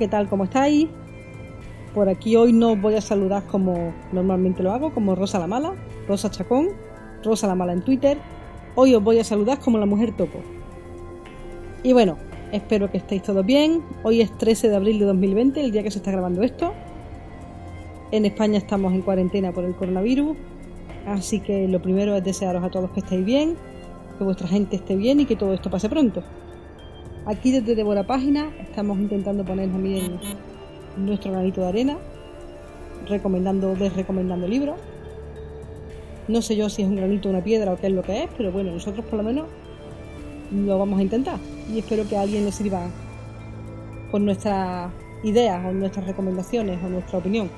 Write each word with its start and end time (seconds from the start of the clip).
¿qué 0.00 0.08
tal? 0.08 0.30
¿Cómo 0.30 0.44
estáis? 0.44 0.88
Por 1.94 2.08
aquí 2.08 2.34
hoy 2.34 2.54
no 2.54 2.72
os 2.72 2.80
voy 2.80 2.94
a 2.94 3.02
saludar 3.02 3.44
como 3.44 3.92
normalmente 4.12 4.62
lo 4.62 4.72
hago, 4.72 4.94
como 4.94 5.14
Rosa 5.14 5.38
la 5.38 5.46
Mala, 5.46 5.74
Rosa 6.08 6.30
Chacón, 6.30 6.68
Rosa 7.22 7.46
la 7.46 7.54
Mala 7.54 7.74
en 7.74 7.82
Twitter. 7.82 8.16
Hoy 8.76 8.94
os 8.94 9.04
voy 9.04 9.18
a 9.18 9.24
saludar 9.24 9.58
como 9.58 9.76
la 9.76 9.84
mujer 9.84 10.16
topo. 10.16 10.38
Y 11.82 11.92
bueno, 11.92 12.16
espero 12.50 12.90
que 12.90 12.96
estéis 12.96 13.24
todos 13.24 13.44
bien. 13.44 13.82
Hoy 14.02 14.22
es 14.22 14.34
13 14.38 14.70
de 14.70 14.76
abril 14.76 15.00
de 15.00 15.04
2020, 15.04 15.60
el 15.60 15.70
día 15.70 15.82
que 15.82 15.90
se 15.90 15.98
está 15.98 16.10
grabando 16.10 16.42
esto. 16.42 16.72
En 18.10 18.24
España 18.24 18.56
estamos 18.56 18.94
en 18.94 19.02
cuarentena 19.02 19.52
por 19.52 19.64
el 19.64 19.74
coronavirus, 19.74 20.34
así 21.06 21.40
que 21.40 21.68
lo 21.68 21.82
primero 21.82 22.16
es 22.16 22.24
desearos 22.24 22.64
a 22.64 22.70
todos 22.70 22.90
que 22.92 23.00
estéis 23.00 23.26
bien, 23.26 23.54
que 24.16 24.24
vuestra 24.24 24.48
gente 24.48 24.76
esté 24.76 24.96
bien 24.96 25.20
y 25.20 25.26
que 25.26 25.36
todo 25.36 25.52
esto 25.52 25.68
pase 25.68 25.90
pronto. 25.90 26.22
Aquí 27.30 27.52
desde 27.52 27.76
Devora 27.76 28.02
Página 28.02 28.50
estamos 28.60 28.98
intentando 28.98 29.44
poner 29.44 29.70
también 29.70 30.18
nuestro 30.96 31.30
granito 31.30 31.60
de 31.60 31.68
arena, 31.68 31.96
recomendando, 33.08 33.76
desrecomendando 33.76 34.48
libros. 34.48 34.74
No 36.26 36.42
sé 36.42 36.56
yo 36.56 36.68
si 36.68 36.82
es 36.82 36.88
un 36.88 36.96
granito 36.96 37.28
una 37.28 37.40
piedra 37.40 37.72
o 37.72 37.76
qué 37.76 37.86
es 37.86 37.92
lo 37.92 38.02
que 38.02 38.24
es, 38.24 38.30
pero 38.36 38.50
bueno, 38.50 38.72
nosotros 38.72 39.06
por 39.06 39.16
lo 39.16 39.22
menos 39.22 39.46
lo 40.52 40.76
vamos 40.76 40.98
a 40.98 41.02
intentar 41.02 41.38
y 41.72 41.78
espero 41.78 42.02
que 42.08 42.16
a 42.16 42.22
alguien 42.22 42.44
le 42.44 42.50
sirva 42.50 42.88
con 44.10 44.24
nuestras 44.24 44.90
ideas 45.22 45.64
o 45.64 45.70
nuestras 45.70 46.08
recomendaciones 46.08 46.82
o 46.84 46.88
nuestra 46.88 47.20
opinión, 47.20 47.48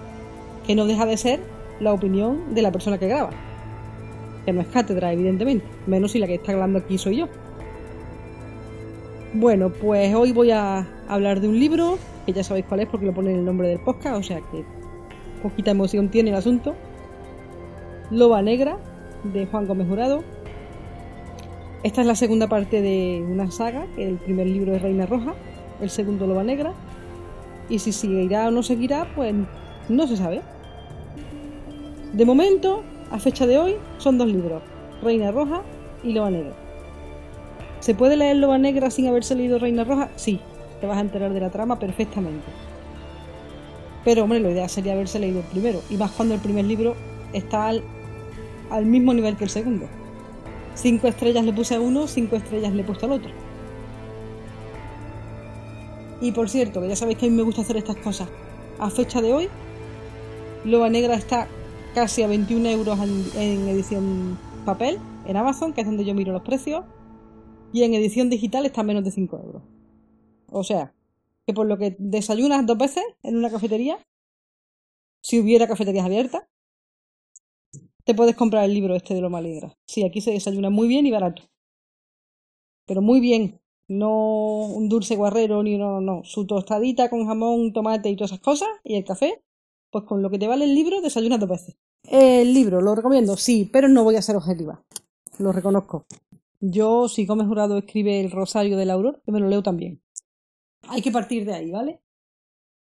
que 0.67 0.75
no 0.75 0.85
deja 0.85 1.07
de 1.07 1.17
ser 1.17 1.41
la 1.81 1.95
opinión 1.95 2.55
de 2.55 2.61
la 2.61 2.73
persona 2.73 2.99
que 2.99 3.09
graba, 3.09 3.31
que 4.45 4.53
no 4.53 4.61
es 4.61 4.67
cátedra 4.67 5.15
evidentemente, 5.15 5.65
menos 5.87 6.13
si 6.13 6.19
la 6.19 6.27
que 6.27 6.35
está 6.35 6.53
hablando 6.53 6.81
aquí 6.81 6.99
soy 6.99 7.17
yo. 7.17 7.29
Bueno, 9.35 9.71
pues 9.73 10.15
hoy 10.15 10.31
voy 10.33 10.51
a 10.51 10.87
hablar 11.09 11.41
de 11.41 11.49
un 11.49 11.59
libro, 11.59 11.99
que 12.27 12.35
ya 12.35 12.45
sabéis 12.45 12.67
cuál 12.67 12.81
es 12.81 12.89
porque 12.89 13.07
lo 13.07 13.15
pone 13.15 13.31
en 13.33 13.39
el 13.39 13.45
nombre 13.47 13.67
del 13.67 13.81
podcast, 13.81 14.17
o 14.17 14.23
sea 14.23 14.43
que 14.51 14.63
poquita 15.43 15.71
emoción 15.71 16.11
tiene 16.11 16.29
el 16.29 16.37
asunto. 16.37 16.75
Loba 18.11 18.43
Negra, 18.43 18.77
de 19.25 19.47
Juan 19.47 19.67
Gómez 19.67 19.89
Jurado. 19.89 20.23
Esta 21.83 22.03
es 22.03 22.07
la 22.07 22.15
segunda 22.15 22.47
parte 22.47 22.83
de 22.83 23.25
una 23.27 23.51
saga, 23.51 23.87
el 23.97 24.17
primer 24.17 24.49
libro 24.49 24.75
es 24.75 24.83
Reina 24.83 25.07
Roja, 25.07 25.33
el 25.81 25.89
segundo 25.89 26.27
Loba 26.27 26.45
Negra. 26.45 26.75
Y 27.71 27.79
si 27.79 27.91
seguirá 27.91 28.49
o 28.49 28.51
no 28.51 28.63
seguirá, 28.63 29.15
pues 29.17 29.35
no 29.89 30.07
se 30.07 30.19
sabe. 30.19 30.43
De 32.13 32.27
momento, 32.27 32.83
a 33.11 33.19
fecha 33.19 33.47
de 33.47 33.59
hoy, 33.59 33.77
son 33.97 34.19
dos 34.19 34.29
libros, 34.29 34.63
Reina 35.03 35.31
Roja 35.31 35.63
y 36.05 36.13
Loba 36.13 36.31
Negra. 36.31 36.62
¿Se 37.83 37.97
puede 37.97 38.17
leer 38.17 38.37
Loba 38.37 38.59
Negra 38.59 38.93
sin 38.93 39.09
haberse 39.09 39.35
leído 39.35 39.59
Reina 39.59 39.83
Roja? 39.83 40.09
Sí, 40.15 40.39
te 40.81 40.87
vas 40.87 40.99
a 40.99 41.01
enterar 41.01 41.33
de 41.33 41.41
la 41.41 41.51
trama 41.51 41.81
perfectamente. 41.81 42.47
Pero, 44.05 44.23
hombre, 44.23 44.39
la 44.39 44.51
idea 44.51 44.69
sería 44.69 44.93
haberse 44.93 45.19
leído 45.19 45.41
el 45.41 45.47
primero, 45.47 45.83
y 45.91 45.97
más 45.97 46.13
cuando 46.13 46.35
el 46.35 46.41
primer 46.41 46.65
libro 46.65 46.95
está 47.33 47.67
al, 47.67 47.83
mismo 48.87 49.13
nivel 49.13 49.37
que 49.37 49.43
el 49.43 49.51
segundo. 49.51 49.89
Cinco 50.77 51.09
estrellas 51.09 51.45
le 51.45 51.53
puse 51.53 51.75
a 51.75 51.81
uno, 51.81 52.07
cinco 52.07 52.37
estrellas 52.37 52.73
le 52.73 52.83
he 52.83 52.85
puesto 52.85 53.07
al 53.07 53.13
otro. 53.13 53.33
Y 56.21 56.31
por 56.31 56.49
cierto, 56.49 56.81
que 56.83 56.89
ya 56.89 56.95
sabéis 56.95 57.19
que 57.19 57.27
a 57.27 57.31
mí 57.31 57.35
me 57.35 57.43
gusta 57.43 57.63
hacer 57.63 57.79
estas 57.79 57.97
cosas. 57.97 58.29
A 58.79 58.91
fecha 58.91 59.21
de 59.21 59.33
hoy, 59.33 59.49
Loba 60.65 60.89
Negra 60.89 61.15
está 61.15 61.49
casi 61.97 62.23
a 62.23 62.29
21 62.29 62.69
euros 62.69 62.97
en 63.01 63.67
edición 63.67 64.39
papel 64.65 65.01
en 65.27 65.37
Amazon, 65.37 65.73
que 65.73 65.81
es 65.81 65.87
donde 65.89 66.05
yo 66.05 66.15
miro 66.15 66.33
los 66.33 66.43
precios 66.43 66.85
y 67.73 67.83
en 67.83 67.95
edición 67.95 68.31
digital 68.31 68.67
está 68.67 68.83
a 68.83 68.85
menos 68.85 69.05
de 69.05 69.11
5 69.11 69.41
euros. 69.45 69.63
O 70.51 70.65
sea, 70.65 70.95
que 71.47 71.55
por 71.55 71.67
lo 71.67 71.79
que 71.79 71.97
desayunas 71.99 72.67
dos 72.67 72.79
veces 72.79 73.05
en 73.23 73.37
una 73.37 73.51
cafetería, 73.51 73.99
si 75.23 75.41
hubiera 75.41 75.67
cafeterías 75.67 76.05
abiertas, 76.05 76.43
te 78.05 78.15
puedes 78.15 78.37
comprar 78.37 78.65
el 78.65 78.75
libro 78.75 78.97
este 78.97 79.15
de 79.15 79.21
lo 79.21 79.31
malegra. 79.31 79.77
Sí, 79.87 80.05
aquí 80.05 80.21
se 80.21 80.33
desayuna 80.33 80.71
muy 80.71 80.89
bien 80.89 81.07
y 81.07 81.11
barato. 81.11 81.43
Pero 82.87 83.01
muy 83.01 83.21
bien. 83.21 83.61
No 83.89 84.67
un 84.67 84.89
dulce 84.89 85.17
guarrero 85.17 85.63
ni 85.63 85.77
no, 85.77 86.01
no. 86.01 86.23
Su 86.25 86.47
tostadita 86.47 87.11
con 87.11 87.27
jamón, 87.27 87.73
tomate 87.73 88.11
y 88.11 88.17
todas 88.17 88.33
esas 88.33 88.43
cosas. 88.43 88.69
Y 88.85 88.97
el 88.97 89.05
café. 89.05 89.43
Pues 89.91 90.05
con 90.05 90.23
lo 90.23 90.31
que 90.31 90.39
te 90.39 90.49
vale 90.49 90.65
el 90.65 90.75
libro, 90.75 91.01
desayunas 91.01 91.39
dos 91.39 91.49
veces. 91.49 91.77
El 92.05 92.53
libro, 92.53 92.81
lo 92.81 92.95
recomiendo, 92.95 93.37
sí, 93.37 93.69
pero 93.71 93.89
no 93.89 94.03
voy 94.05 94.17
a 94.17 94.23
ser 94.23 94.37
objetiva. 94.37 94.83
Lo 95.39 95.53
reconozco. 95.53 96.07
Yo, 96.65 97.09
si 97.09 97.27
Gómez 97.27 97.49
Jurado 97.49 97.77
escribe 97.77 98.21
El 98.21 98.31
Rosario 98.31 98.77
del 98.77 98.91
Auror, 98.91 99.21
yo 99.27 99.33
me 99.33 99.41
lo 99.41 99.49
leo 99.49 99.65
también. 99.65 100.01
Hay 100.83 101.03
que 101.03 101.11
partir 101.11 101.45
de 101.45 101.55
ahí, 101.55 101.73
¿vale? 101.73 102.01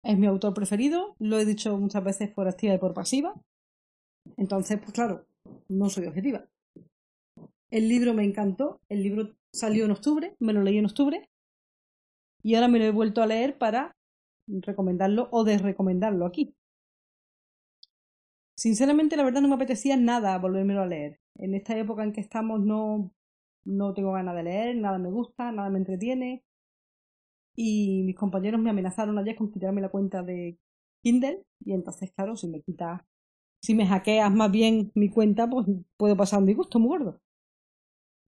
Es 0.01 0.17
mi 0.17 0.27
autor 0.27 0.53
preferido, 0.53 1.17
lo 1.19 1.37
he 1.37 1.43
dicho 1.43 1.77
muchas 1.77 2.01
veces 2.01 2.31
por 2.31 2.47
activa 2.47 2.73
y 2.73 2.77
por 2.77 2.93
pasiva. 2.93 3.33
Entonces, 4.37 4.79
pues 4.79 4.93
claro, 4.93 5.27
no 5.67 5.89
soy 5.89 6.05
objetiva. 6.05 6.47
El 7.69 7.89
libro 7.89 8.13
me 8.13 8.23
encantó, 8.23 8.79
el 8.87 9.03
libro 9.03 9.35
salió 9.51 9.83
en 9.83 9.91
octubre, 9.91 10.37
me 10.39 10.53
lo 10.53 10.63
leí 10.63 10.77
en 10.77 10.85
octubre, 10.85 11.29
y 12.43 12.55
ahora 12.55 12.69
me 12.69 12.79
lo 12.79 12.85
he 12.85 12.91
vuelto 12.91 13.21
a 13.21 13.27
leer 13.27 13.57
para 13.57 13.97
recomendarlo 14.47 15.27
o 15.31 15.43
desrecomendarlo 15.43 16.25
aquí. 16.25 16.55
Sinceramente, 18.55 19.17
la 19.17 19.23
verdad 19.23 19.41
no 19.41 19.49
me 19.49 19.55
apetecía 19.55 19.97
nada 19.97 20.39
volvérmelo 20.39 20.81
a 20.81 20.85
leer. 20.85 21.19
En 21.35 21.55
esta 21.55 21.77
época 21.77 22.05
en 22.05 22.13
que 22.13 22.21
estamos 22.21 22.61
no 22.61 23.11
no 23.65 23.93
tengo 23.93 24.13
ganas 24.13 24.35
de 24.35 24.43
leer, 24.43 24.77
nada 24.77 24.97
me 24.99 25.09
gusta, 25.11 25.51
nada 25.51 25.69
me 25.69 25.79
entretiene. 25.79 26.43
Y 27.55 28.03
mis 28.03 28.15
compañeros 28.15 28.59
me 28.61 28.69
amenazaron 28.69 29.17
ayer 29.17 29.35
con 29.35 29.51
quitarme 29.51 29.81
la 29.81 29.89
cuenta 29.89 30.23
de 30.23 30.57
Kindle. 31.03 31.43
Y 31.63 31.73
entonces, 31.73 32.11
claro, 32.11 32.35
si 32.35 32.47
me 32.47 32.61
quitas, 32.61 33.01
si 33.61 33.75
me 33.75 33.87
hackeas 33.87 34.31
más 34.33 34.51
bien 34.51 34.91
mi 34.95 35.09
cuenta, 35.09 35.49
pues 35.49 35.65
puedo 35.97 36.17
pasar 36.17 36.39
un 36.39 36.45
disgusto 36.47 36.79
muy 36.79 36.89
gordo. 36.89 37.21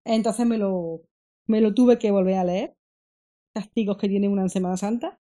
Entonces 0.05 0.45
me 0.47 0.57
lo, 0.57 1.01
me 1.47 1.61
lo 1.61 1.73
tuve 1.73 1.99
que 1.99 2.11
volver 2.11 2.35
a 2.35 2.43
leer. 2.45 2.75
Castigos 3.53 3.97
que 3.97 4.07
tiene 4.09 4.29
una 4.29 4.47
Semana 4.49 4.77
Santa. 4.77 5.19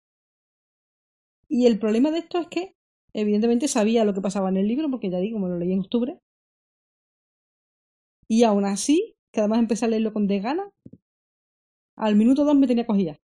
Y 1.49 1.67
el 1.67 1.79
problema 1.79 2.11
de 2.11 2.19
esto 2.19 2.39
es 2.39 2.49
que, 2.49 2.75
evidentemente, 3.13 3.69
sabía 3.69 4.05
lo 4.05 4.15
que 4.15 4.23
pasaba 4.23 4.49
en 4.49 4.57
el 4.57 4.67
libro, 4.67 4.91
porque 4.91 5.11
ya 5.11 5.19
digo, 5.19 5.39
me 5.39 5.49
lo 5.49 5.59
leí 5.59 5.73
en 5.73 5.81
octubre. 5.81 6.19
Y 8.27 8.45
aún 8.45 8.65
así, 8.65 9.15
que 9.33 9.41
además 9.41 9.59
empecé 9.59 9.87
a 9.87 9.89
leerlo 9.89 10.13
con 10.13 10.27
desgana, 10.27 10.71
al 11.97 12.17
minuto 12.17 12.45
dos 12.45 12.55
me 12.55 12.67
tenía 12.67 12.87
cogida. 12.87 13.19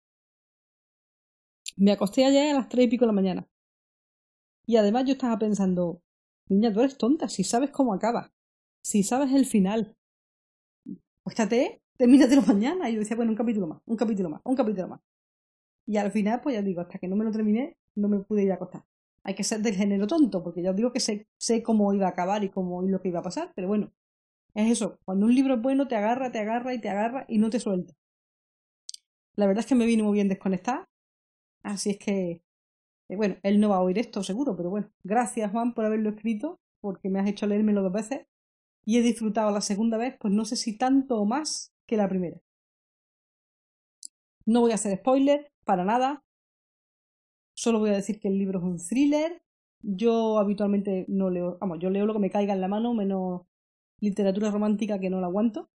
Me 1.75 1.91
acosté 1.91 2.25
ayer 2.25 2.51
a 2.51 2.59
las 2.59 2.69
tres 2.69 2.85
y 2.85 2.89
pico 2.89 3.05
de 3.05 3.07
la 3.07 3.13
mañana. 3.13 3.47
Y 4.65 4.77
además 4.77 5.05
yo 5.05 5.13
estaba 5.13 5.37
pensando, 5.37 6.01
niña, 6.49 6.73
tú 6.73 6.79
eres 6.79 6.97
tonta, 6.97 7.29
si 7.29 7.43
sabes 7.43 7.71
cómo 7.71 7.93
acaba, 7.93 8.33
si 8.81 9.03
sabes 9.03 9.31
el 9.33 9.45
final, 9.45 9.95
acuéstate, 11.21 11.81
termínatelo 11.97 12.41
mañana. 12.41 12.89
Y 12.89 12.93
yo 12.93 12.99
decía, 12.99 13.15
bueno, 13.15 13.31
un 13.31 13.37
capítulo 13.37 13.67
más, 13.67 13.81
un 13.85 13.97
capítulo 13.97 14.29
más, 14.29 14.41
un 14.43 14.55
capítulo 14.55 14.87
más. 14.87 15.01
Y 15.85 15.97
al 15.97 16.11
final, 16.11 16.41
pues 16.41 16.55
ya 16.55 16.61
digo, 16.61 16.81
hasta 16.81 16.99
que 16.99 17.07
no 17.07 17.15
me 17.15 17.25
lo 17.25 17.31
terminé, 17.31 17.77
no 17.95 18.09
me 18.09 18.19
pude 18.19 18.43
ir 18.43 18.51
a 18.51 18.55
acostar. 18.55 18.83
Hay 19.23 19.35
que 19.35 19.43
ser 19.43 19.61
del 19.61 19.75
género 19.75 20.07
tonto, 20.07 20.43
porque 20.43 20.61
ya 20.61 20.71
os 20.71 20.75
digo 20.75 20.91
que 20.91 20.99
sé, 20.99 21.27
sé 21.37 21.63
cómo 21.63 21.93
iba 21.93 22.07
a 22.07 22.09
acabar 22.09 22.43
y 22.43 22.49
cómo 22.49 22.83
y 22.83 22.89
lo 22.89 23.01
que 23.01 23.09
iba 23.09 23.19
a 23.19 23.23
pasar, 23.23 23.51
pero 23.55 23.67
bueno, 23.67 23.91
es 24.57 24.71
eso, 24.71 24.97
cuando 25.05 25.27
un 25.27 25.35
libro 25.35 25.53
es 25.53 25.61
bueno 25.61 25.87
te 25.87 25.95
agarra, 25.95 26.31
te 26.31 26.39
agarra 26.39 26.73
y 26.73 26.81
te 26.81 26.89
agarra 26.89 27.25
y 27.27 27.37
no 27.37 27.51
te 27.51 27.59
suelta. 27.59 27.93
La 29.35 29.45
verdad 29.45 29.59
es 29.59 29.67
que 29.67 29.75
me 29.75 29.85
vino 29.85 30.03
muy 30.03 30.15
bien 30.15 30.29
desconectar, 30.29 30.87
así 31.61 31.91
es 31.91 31.99
que, 31.99 32.41
eh, 33.09 33.15
bueno, 33.15 33.35
él 33.43 33.59
no 33.59 33.69
va 33.69 33.77
a 33.77 33.81
oír 33.81 33.99
esto 33.99 34.23
seguro, 34.23 34.57
pero 34.57 34.71
bueno, 34.71 34.89
gracias 35.03 35.51
Juan 35.51 35.75
por 35.75 35.85
haberlo 35.85 36.09
escrito, 36.09 36.59
porque 36.81 37.09
me 37.09 37.19
has 37.19 37.27
hecho 37.27 37.45
leérmelo 37.45 37.83
dos 37.83 37.93
veces 37.93 38.25
y 38.83 38.97
he 38.97 39.03
disfrutado 39.03 39.51
la 39.51 39.61
segunda 39.61 39.97
vez, 39.97 40.15
pues 40.19 40.33
no 40.33 40.43
sé 40.43 40.55
si 40.55 40.75
tanto 40.75 41.19
o 41.19 41.25
más 41.25 41.71
que 41.85 41.97
la 41.97 42.09
primera. 42.09 42.41
No 44.47 44.61
voy 44.61 44.71
a 44.71 44.75
hacer 44.75 44.97
spoiler, 44.97 45.51
para 45.65 45.85
nada. 45.85 46.23
Solo 47.53 47.79
voy 47.79 47.91
a 47.91 47.93
decir 47.93 48.19
que 48.19 48.29
el 48.29 48.39
libro 48.39 48.57
es 48.57 48.65
un 48.65 48.77
thriller. 48.77 49.41
Yo 49.83 50.39
habitualmente 50.39 51.05
no 51.09 51.29
leo, 51.29 51.57
vamos, 51.59 51.77
yo 51.79 51.91
leo 51.91 52.07
lo 52.07 52.13
que 52.13 52.19
me 52.19 52.31
caiga 52.31 52.53
en 52.53 52.61
la 52.61 52.67
mano, 52.67 52.95
menos 52.95 53.41
literatura 53.99 54.51
romántica 54.51 54.99
que 54.99 55.09
no 55.09 55.19
la 55.21 55.27
aguanto. 55.27 55.69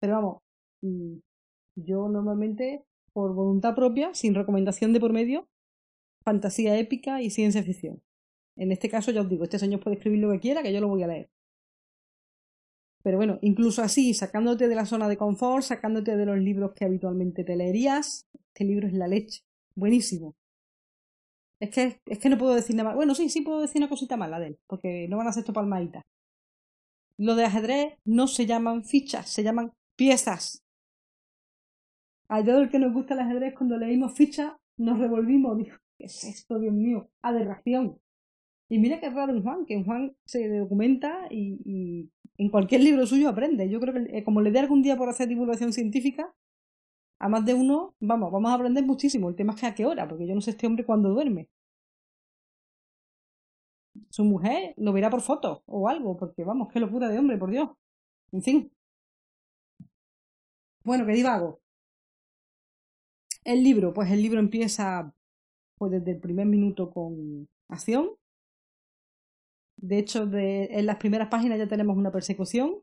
Pero 0.00 0.14
vamos, 0.14 0.42
mm, 0.82 1.18
yo 1.76 2.08
normalmente, 2.08 2.84
por 3.12 3.34
voluntad 3.34 3.74
propia, 3.74 4.14
sin 4.14 4.34
recomendación 4.34 4.92
de 4.92 5.00
por 5.00 5.12
medio, 5.12 5.48
fantasía 6.24 6.78
épica 6.78 7.22
y 7.22 7.30
ciencia 7.30 7.62
ficción. 7.62 8.02
En 8.56 8.72
este 8.72 8.90
caso 8.90 9.10
ya 9.10 9.22
os 9.22 9.28
digo, 9.28 9.44
este 9.44 9.58
señor 9.58 9.80
puede 9.80 9.96
escribir 9.96 10.20
lo 10.20 10.30
que 10.32 10.40
quiera, 10.40 10.62
que 10.62 10.72
yo 10.72 10.80
lo 10.80 10.88
voy 10.88 11.02
a 11.02 11.08
leer. 11.08 11.30
Pero 13.02 13.16
bueno, 13.16 13.38
incluso 13.42 13.82
así, 13.82 14.14
sacándote 14.14 14.68
de 14.68 14.74
la 14.74 14.86
zona 14.86 15.08
de 15.08 15.16
confort, 15.16 15.64
sacándote 15.64 16.16
de 16.16 16.26
los 16.26 16.38
libros 16.38 16.72
que 16.74 16.84
habitualmente 16.84 17.42
te 17.44 17.56
leerías, 17.56 18.28
este 18.48 18.64
libro 18.64 18.86
es 18.86 18.92
la 18.94 19.08
leche. 19.08 19.40
Buenísimo. 19.74 20.36
Es 21.60 21.70
que, 21.70 22.00
es 22.06 22.18
que 22.18 22.28
no 22.28 22.38
puedo 22.38 22.54
decir 22.54 22.76
nada 22.76 22.90
más. 22.90 22.96
Bueno, 22.96 23.14
sí, 23.14 23.28
sí 23.28 23.40
puedo 23.42 23.60
decir 23.60 23.80
una 23.80 23.88
cosita 23.88 24.16
mala 24.16 24.38
de 24.38 24.48
él, 24.48 24.58
porque 24.66 25.06
no 25.08 25.16
van 25.16 25.28
a 25.28 25.32
ser 25.32 25.40
esto 25.42 25.52
palmaditas. 25.52 26.02
Lo 27.22 27.36
de 27.36 27.44
ajedrez 27.44 27.94
no 28.04 28.26
se 28.26 28.46
llaman 28.46 28.82
fichas, 28.82 29.30
se 29.30 29.44
llaman 29.44 29.70
piezas. 29.94 30.64
A 32.28 32.42
todo 32.42 32.62
el 32.62 32.68
que 32.68 32.80
nos 32.80 32.92
gusta 32.92 33.14
el 33.14 33.20
ajedrez, 33.20 33.54
cuando 33.56 33.78
leímos 33.78 34.12
fichas, 34.14 34.54
nos 34.76 34.98
revolvimos. 34.98 35.56
Dijo, 35.56 35.78
¿qué 35.96 36.06
es 36.06 36.24
esto, 36.24 36.58
Dios 36.58 36.74
mío? 36.74 37.08
Aberración. 37.22 37.96
Y 38.68 38.80
mira 38.80 38.98
qué 38.98 39.08
raro 39.08 39.32
en 39.32 39.44
Juan, 39.44 39.66
que 39.66 39.74
en 39.74 39.84
Juan 39.84 40.16
se 40.24 40.48
documenta 40.48 41.28
y, 41.30 42.10
en 42.38 42.48
cualquier 42.48 42.80
libro 42.80 43.06
suyo 43.06 43.28
aprende. 43.28 43.70
Yo 43.70 43.78
creo 43.78 43.94
que 43.94 44.18
eh, 44.18 44.24
como 44.24 44.40
le 44.40 44.50
dé 44.50 44.58
algún 44.58 44.82
día 44.82 44.96
por 44.96 45.08
hacer 45.08 45.28
divulgación 45.28 45.72
científica, 45.72 46.34
a 47.20 47.28
más 47.28 47.46
de 47.46 47.54
uno, 47.54 47.94
vamos, 48.00 48.32
vamos 48.32 48.50
a 48.50 48.54
aprender 48.54 48.84
muchísimo. 48.84 49.28
El 49.28 49.36
tema 49.36 49.52
es 49.52 49.60
que 49.60 49.66
a 49.66 49.74
qué 49.76 49.86
hora, 49.86 50.08
porque 50.08 50.26
yo 50.26 50.34
no 50.34 50.40
sé 50.40 50.50
este 50.50 50.66
hombre 50.66 50.84
cuándo 50.84 51.10
duerme. 51.10 51.46
Su 54.10 54.24
mujer 54.24 54.74
lo 54.76 54.92
verá 54.92 55.10
por 55.10 55.20
fotos 55.22 55.62
o 55.66 55.88
algo, 55.88 56.16
porque 56.16 56.44
vamos, 56.44 56.68
qué 56.72 56.80
locura 56.80 57.08
de 57.08 57.18
hombre, 57.18 57.38
por 57.38 57.50
Dios. 57.50 57.70
En 58.32 58.42
fin. 58.42 58.72
Bueno, 60.84 61.06
que 61.06 61.12
divago. 61.12 61.60
El 63.44 63.62
libro, 63.62 63.92
pues 63.92 64.10
el 64.10 64.22
libro 64.22 64.40
empieza 64.40 65.12
pues 65.76 65.92
desde 65.92 66.12
el 66.12 66.20
primer 66.20 66.46
minuto 66.46 66.90
con 66.90 67.48
acción, 67.68 68.10
de 69.82 69.98
hecho, 69.98 70.28
en 70.32 70.86
las 70.86 70.96
primeras 70.96 71.28
páginas 71.28 71.58
ya 71.58 71.66
tenemos 71.66 71.96
una 71.96 72.12
persecución. 72.12 72.76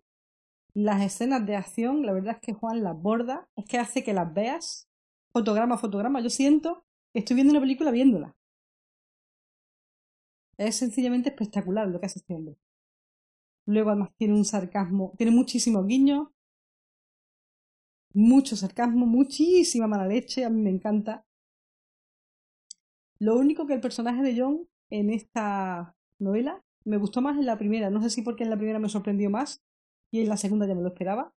Las 0.74 1.02
escenas 1.02 1.46
de 1.46 1.56
acción, 1.56 2.06
la 2.06 2.12
verdad 2.12 2.36
es 2.36 2.42
que 2.42 2.54
Juan 2.54 2.84
las 2.84 3.02
borda, 3.02 3.48
es 3.56 3.66
que 3.66 3.78
hace 3.78 4.04
que 4.04 4.14
las 4.14 4.34
veas 4.34 4.90
fotograma 5.32 5.76
a 5.76 5.78
fotograma. 5.78 6.20
Yo 6.20 6.30
siento 6.30 6.84
que 7.14 7.20
estoy 7.20 7.36
viendo 7.36 7.52
una 7.52 7.62
película 7.62 7.92
viéndola. 7.92 8.36
Es 10.60 10.76
sencillamente 10.76 11.30
espectacular 11.30 11.88
lo 11.88 12.02
que 12.02 12.08
hace 12.08 12.20
este 12.20 12.34
hombre. 12.34 12.58
Luego 13.66 13.92
además 13.92 14.10
tiene 14.18 14.34
un 14.34 14.44
sarcasmo, 14.44 15.14
tiene 15.18 15.32
muchísimos 15.32 15.88
guiños, 15.88 16.28
mucho 18.14 18.58
sarcasmo, 18.58 19.06
muchísima 19.06 19.88
mala 19.88 20.06
leche, 20.06 20.44
a 20.44 20.50
mí 20.50 20.62
me 20.62 20.70
encanta. 20.70 21.26
Lo 23.20 23.38
único 23.38 23.68
que 23.68 23.74
el 23.74 23.80
personaje 23.80 24.22
de 24.22 24.38
John 24.38 24.68
en 24.90 25.12
esta 25.12 25.96
novela 26.20 26.62
me 26.84 26.98
gustó 26.98 27.22
más 27.22 27.38
en 27.38 27.46
la 27.46 27.58
primera. 27.58 27.90
No 27.90 28.02
sé 28.02 28.10
si 28.10 28.22
porque 28.22 28.44
en 28.44 28.50
la 28.50 28.58
primera 28.58 28.80
me 28.80 28.90
sorprendió 28.90 29.30
más 29.30 29.64
y 30.12 30.20
en 30.20 30.28
la 30.28 30.36
segunda 30.36 30.68
ya 30.68 30.76
me 30.76 30.82
lo 30.82 30.90
esperaba. 30.90 31.34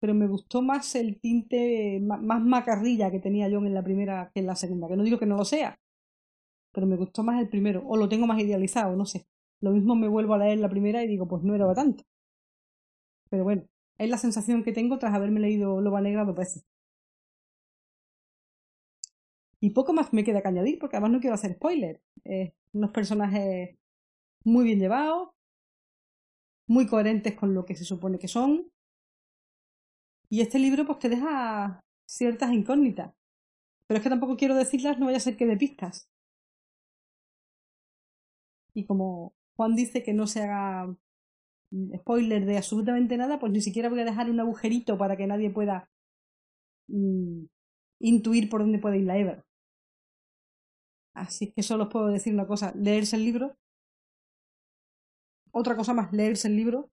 Pero 0.00 0.14
me 0.14 0.26
gustó 0.26 0.62
más 0.62 0.96
el 0.96 1.20
tinte 1.20 2.00
más 2.00 2.42
macarrilla 2.42 3.12
que 3.12 3.20
tenía 3.20 3.48
John 3.48 3.66
en 3.68 3.74
la 3.74 3.84
primera 3.84 4.32
que 4.34 4.40
en 4.40 4.46
la 4.46 4.56
segunda. 4.56 4.88
Que 4.88 4.96
no 4.96 5.04
digo 5.04 5.20
que 5.20 5.26
no 5.26 5.36
lo 5.36 5.44
sea. 5.44 5.78
Pero 6.78 6.86
me 6.86 6.94
gustó 6.94 7.24
más 7.24 7.40
el 7.40 7.48
primero. 7.48 7.82
O 7.88 7.96
lo 7.96 8.08
tengo 8.08 8.28
más 8.28 8.40
idealizado, 8.40 8.94
no 8.94 9.04
sé. 9.04 9.26
Lo 9.60 9.72
mismo 9.72 9.96
me 9.96 10.06
vuelvo 10.06 10.34
a 10.34 10.38
leer 10.38 10.60
la 10.60 10.68
primera 10.68 11.02
y 11.02 11.08
digo, 11.08 11.26
pues 11.26 11.42
no 11.42 11.52
era 11.56 11.74
tanto. 11.74 12.04
Pero 13.28 13.42
bueno, 13.42 13.64
es 13.98 14.08
la 14.08 14.16
sensación 14.16 14.62
que 14.62 14.70
tengo 14.72 14.96
tras 15.00 15.12
haberme 15.12 15.40
leído 15.40 15.80
Loba 15.80 16.00
Negra 16.00 16.24
dos 16.24 16.36
veces. 16.36 16.64
Y 19.58 19.70
poco 19.70 19.92
más 19.92 20.12
me 20.12 20.22
queda 20.22 20.40
que 20.40 20.46
añadir, 20.46 20.78
porque 20.78 20.94
además 20.94 21.10
no 21.10 21.20
quiero 21.20 21.34
hacer 21.34 21.54
spoiler. 21.54 22.00
unos 22.72 22.90
personajes 22.92 23.76
muy 24.44 24.64
bien 24.66 24.78
llevados, 24.78 25.30
muy 26.68 26.86
coherentes 26.86 27.34
con 27.34 27.54
lo 27.54 27.64
que 27.64 27.74
se 27.74 27.84
supone 27.84 28.20
que 28.20 28.28
son. 28.28 28.70
Y 30.30 30.42
este 30.42 30.60
libro 30.60 30.86
pues 30.86 31.00
te 31.00 31.08
deja 31.08 31.80
ciertas 32.06 32.52
incógnitas. 32.52 33.12
Pero 33.88 33.98
es 33.98 34.04
que 34.04 34.10
tampoco 34.10 34.36
quiero 34.36 34.54
decirlas, 34.54 34.96
no 35.00 35.06
vaya 35.06 35.16
a 35.16 35.20
ser 35.20 35.36
que 35.36 35.46
de 35.46 35.56
pistas. 35.56 36.08
Y 38.78 38.86
como 38.86 39.34
Juan 39.56 39.74
dice 39.74 40.02
que 40.02 40.12
no 40.12 40.26
se 40.26 40.42
haga 40.42 40.94
spoiler 41.96 42.46
de 42.46 42.56
absolutamente 42.56 43.16
nada, 43.16 43.38
pues 43.38 43.52
ni 43.52 43.60
siquiera 43.60 43.88
voy 43.88 44.00
a 44.00 44.04
dejar 44.04 44.30
un 44.30 44.40
agujerito 44.40 44.96
para 44.96 45.16
que 45.16 45.26
nadie 45.26 45.50
pueda 45.50 45.90
mm, 46.88 47.44
intuir 48.00 48.48
por 48.48 48.60
dónde 48.60 48.78
puede 48.78 48.98
ir 48.98 49.04
la 49.04 49.18
Ever. 49.18 49.44
Así 51.14 51.52
que 51.52 51.62
solo 51.62 51.84
os 51.84 51.90
puedo 51.90 52.06
decir 52.08 52.32
una 52.32 52.46
cosa, 52.46 52.72
leerse 52.76 53.16
el 53.16 53.24
libro 53.24 53.56
otra 55.52 55.76
cosa 55.76 55.94
más, 55.94 56.12
leerse 56.12 56.48
el 56.48 56.56
libro. 56.56 56.90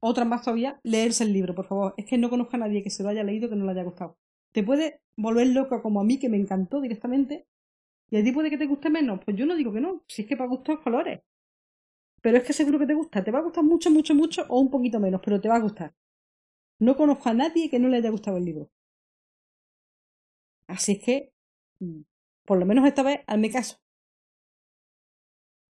Otra 0.00 0.24
más 0.24 0.42
todavía, 0.42 0.80
leerse 0.82 1.24
el 1.24 1.32
libro, 1.32 1.54
por 1.54 1.66
favor. 1.66 1.94
Es 1.96 2.04
que 2.06 2.18
no 2.18 2.30
conozco 2.30 2.56
a 2.56 2.58
nadie 2.58 2.82
que 2.82 2.90
se 2.90 3.02
lo 3.02 3.08
haya 3.08 3.24
leído 3.24 3.48
que 3.48 3.56
no 3.56 3.64
le 3.64 3.72
haya 3.72 3.84
gustado. 3.84 4.16
Te 4.52 4.62
puede 4.62 5.00
volver 5.16 5.48
loco 5.48 5.82
como 5.82 6.00
a 6.00 6.04
mí, 6.04 6.18
que 6.18 6.28
me 6.28 6.36
encantó 6.36 6.80
directamente. 6.80 7.46
Y 8.10 8.16
a 8.16 8.24
ti 8.24 8.32
puede 8.32 8.50
que 8.50 8.58
te 8.58 8.66
guste 8.66 8.90
menos. 8.90 9.20
Pues 9.24 9.36
yo 9.36 9.46
no 9.46 9.56
digo 9.56 9.72
que 9.72 9.80
no. 9.80 10.02
Si 10.08 10.22
es 10.22 10.28
que 10.28 10.36
para 10.36 10.48
gustos 10.48 10.80
colores. 10.80 11.20
Pero 12.22 12.38
es 12.38 12.44
que 12.44 12.52
seguro 12.52 12.78
que 12.78 12.86
te 12.86 12.94
gusta. 12.94 13.22
Te 13.22 13.30
va 13.30 13.38
a 13.40 13.42
gustar 13.42 13.64
mucho, 13.64 13.90
mucho, 13.90 14.14
mucho 14.14 14.44
o 14.48 14.60
un 14.60 14.70
poquito 14.70 15.00
menos, 15.00 15.20
pero 15.24 15.40
te 15.40 15.48
va 15.48 15.56
a 15.56 15.60
gustar. 15.60 15.94
No 16.78 16.96
conozco 16.96 17.28
a 17.28 17.34
nadie 17.34 17.70
que 17.70 17.78
no 17.78 17.88
le 17.88 17.98
haya 17.98 18.10
gustado 18.10 18.36
el 18.36 18.44
libro. 18.44 18.70
Así 20.68 20.92
es 20.92 21.04
que, 21.04 21.32
mm, 21.80 22.00
por 22.44 22.58
lo 22.58 22.66
menos 22.66 22.86
esta 22.86 23.02
vez, 23.02 23.20
hazme 23.26 23.50
caso. 23.50 23.76